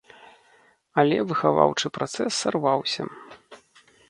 Але 1.01 1.17
выхаваўчы 1.31 1.93
працэс 1.99 2.31
сарваўся. 2.47 3.03